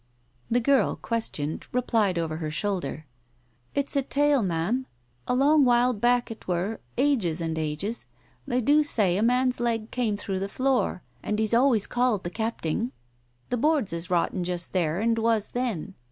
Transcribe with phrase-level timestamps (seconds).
[0.49, 3.05] The girl, questioned, replied over her shoulder.
[3.75, 4.87] "It's a tale, ma'am.
[5.27, 6.79] A long while back it were—
[7.11, 8.07] ages and ages.
[8.47, 12.31] They do say a man's leg came through the floor, and he's always called the
[12.31, 12.93] capting.
[13.51, 15.93] The boards is rotten just there, and was then.